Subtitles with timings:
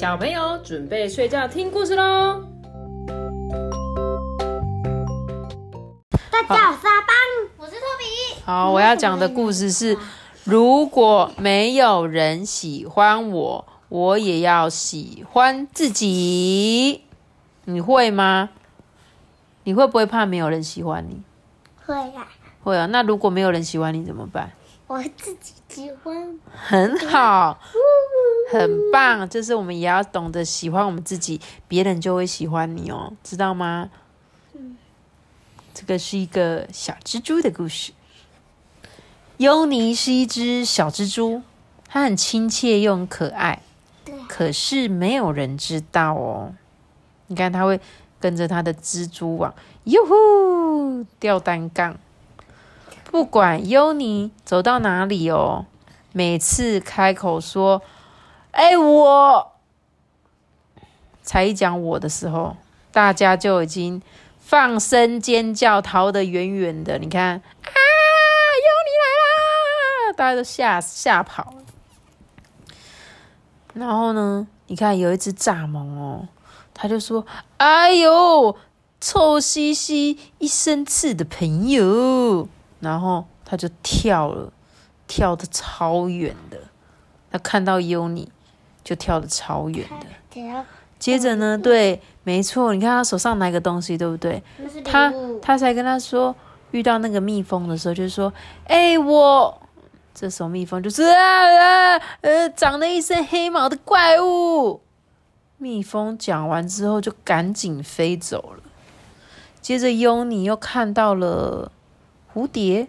[0.00, 2.42] 小朋友准备睡觉听故事喽。
[6.30, 7.14] 大家好，我是阿邦，
[7.58, 8.40] 我是托比。
[8.46, 9.98] 好，我要讲的故事是：
[10.44, 17.04] 如果没有人喜欢我，我也要喜欢自己。
[17.66, 18.48] 你会吗？
[19.64, 21.20] 你会不会怕没有人喜欢你？
[21.84, 22.26] 会啊，
[22.64, 22.86] 会啊。
[22.86, 24.50] 那如果没有人喜欢你怎么办？
[24.86, 26.40] 我自己喜欢。
[26.50, 27.60] 很好，
[28.50, 29.28] 很棒。
[29.28, 33.90] 就是我们也要懂得喜欢我们自己，别人就会喜欢你哦，知道吗？
[35.72, 37.92] 这个是一个小蜘蛛的故事。
[39.38, 41.42] 尤尼是一只小蜘蛛，
[41.88, 43.62] 它很亲切又很可爱。
[44.28, 46.52] 可是没有人知道哦。
[47.28, 47.80] 你看，它会
[48.18, 51.96] 跟着它的蜘蛛网，哟呼，吊单杠。
[53.04, 55.66] 不管尤尼走到哪里哦，
[56.12, 57.82] 每次开口说
[58.52, 59.52] “哎，我”，
[61.22, 62.56] 才一讲我的时候，
[62.92, 64.02] 大家就已经
[64.38, 66.98] 放声尖叫，逃得远远的。
[66.98, 67.70] 你看啊，
[68.66, 70.12] 尤尼来啦！
[70.16, 71.62] 大家都吓吓跑了。
[73.74, 76.28] 然后呢，你看有一只蚱蜢哦，
[76.74, 77.24] 他就说
[77.58, 78.56] ：“哎呦，
[79.00, 82.48] 臭兮兮、一身刺的朋友。”
[82.80, 84.52] 然后他就跳了，
[85.06, 86.58] 跳的超远的。
[87.30, 88.32] 他看到尤尼，
[88.82, 90.64] 就跳的超远的。
[90.98, 94.42] 接着呢，对，没错，你看他手上拿一个东西，对不对？
[94.84, 96.34] 他他才跟他说，
[96.72, 98.32] 遇到那个蜜蜂的时候，就是说，
[98.64, 99.60] 哎，我。
[100.12, 104.82] 这时候蜜蜂就是啊啊呃，长了一身黑毛的怪物。
[105.56, 108.62] 蜜蜂讲完之后，就赶紧飞走了。
[109.62, 111.72] 接着尤尼又看到了。
[112.32, 112.86] 蝴蝶，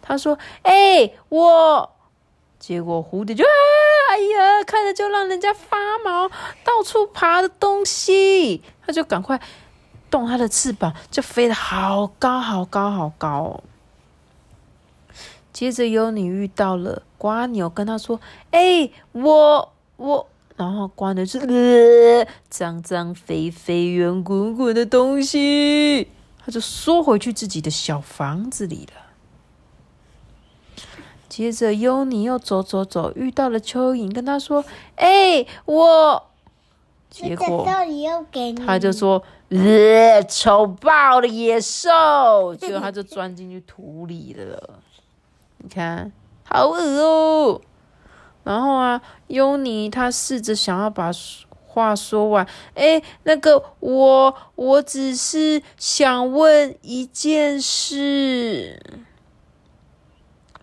[0.00, 1.90] 他说：“哎，我。”
[2.60, 3.50] 结果蝴蝶就啊，
[4.14, 6.28] 哎呀，看着就让人家发毛，
[6.62, 9.40] 到处爬的东西，他就赶快
[10.08, 13.60] 动他的翅膀，就飞得好高好高好高。
[15.52, 18.20] 接着有你遇到了瓜牛，跟他说
[18.52, 26.06] ：“哎，我我。”然后瓜牛是呃，脏脏肥肥圆滚滚的东西。
[26.38, 29.03] 他就缩回去自己的小房子里了。
[31.34, 34.64] 接着，尤尼又走走走，遇到了蚯蚓，跟他说
[34.94, 36.22] ：“哎，我。”
[37.10, 37.66] 结果
[38.64, 44.78] 他就说：“呃，丑爆了，野兽！” 结果他就钻进去土里了。
[45.58, 46.12] 你看，
[46.44, 47.60] 好恶哦。
[48.44, 51.10] 然后啊，尤尼他试着想要把。
[51.66, 58.80] 话说完，哎，那个我，我只是想问一件事：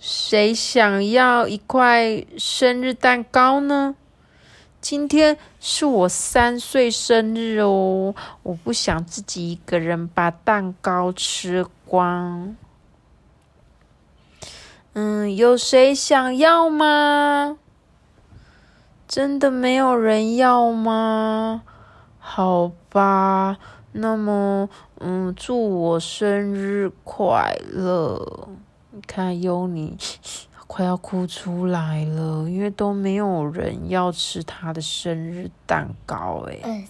[0.00, 3.94] 谁想要一块生日蛋糕呢？
[4.80, 12.56] 今天是我三岁生日哦，我不想自己一个人把蛋糕吃光。
[14.94, 17.58] 嗯，有谁想要吗？
[19.06, 21.62] 真的没有人要吗？
[22.18, 23.58] 好吧，
[23.92, 28.48] 那么，嗯，祝我生日快乐！
[28.92, 29.96] 你看，尤尼
[30.66, 36.88] 快要哭出来了，因为都没有人要吃他的生日蛋糕，哎，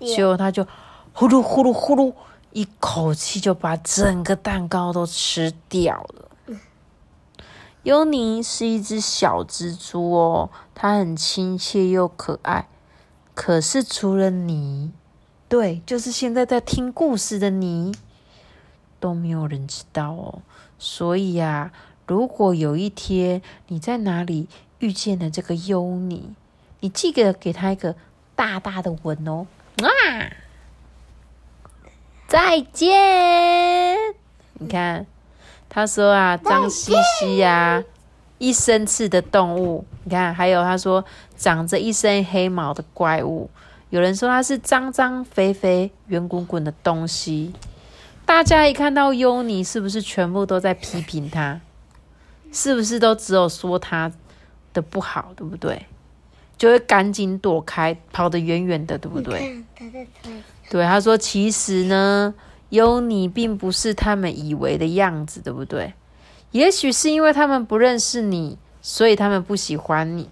[0.00, 0.66] 结果他就
[1.12, 2.12] 呼噜呼噜呼噜，
[2.52, 6.56] 一口气就把整个蛋糕都吃掉了。
[7.84, 12.66] 尤尼是一只小蜘蛛哦，它很亲切又可爱。
[13.34, 14.90] 可是除了你，
[15.48, 17.94] 对，就是现在在听故事的你，
[19.04, 20.40] 都没有人知道哦。
[20.78, 21.70] 所以呀，
[22.06, 24.48] 如果有一天你在哪里
[24.78, 26.32] 遇见了这个尤尼，
[26.80, 27.96] 你记得给他一个
[28.34, 29.46] 大大的吻哦。
[29.82, 30.32] 啊，
[32.26, 32.94] 再见！
[34.54, 35.04] 你看。
[35.68, 37.82] 他说啊，脏兮兮呀，
[38.38, 39.84] 一身刺的动物。
[40.04, 41.04] 你看，还有他说
[41.36, 43.50] 长着一身黑毛的怪物。
[43.90, 47.52] 有人说他是脏脏肥肥圆滚滚的东西。
[48.26, 51.60] 大家一看到优尼，是不是全部都在批评他？
[52.52, 54.10] 是不是都只有说他
[54.72, 55.86] 的不好，对不对？
[56.56, 59.62] 就会赶紧躲开，跑得远远的，对不对？
[60.70, 62.34] 对，他说其实呢。
[62.70, 65.94] 优尼，并不是他们以为的样子，对不对？
[66.50, 70.28] 也许是因为他们不认识你，所以他们不喜欢你。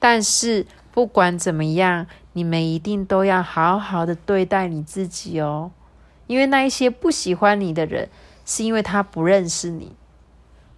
[0.00, 5.70] 但是不管怎么样，你们一定都要好好的对待你自己哦。
[6.26, 8.08] 因为那一些不喜欢你的人，
[8.44, 9.92] 是因为他不认识你，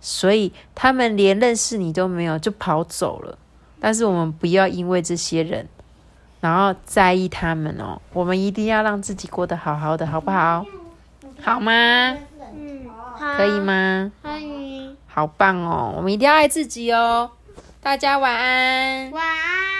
[0.00, 3.38] 所以他们连认识你都没有就跑走了。
[3.81, 5.69] 但是我们不要因为这些人
[6.40, 8.00] 然后在意他们哦。
[8.12, 10.64] 我们一定要让自己过得好好的，好不好？
[11.43, 12.16] 好吗？
[12.54, 12.87] 嗯，
[13.37, 14.10] 可以吗？
[14.22, 14.96] 可以。
[15.06, 15.94] 好棒哦！
[15.96, 17.31] 我们一定要爱自己哦。
[17.81, 19.10] 大家晚安。
[19.12, 19.75] 晚安。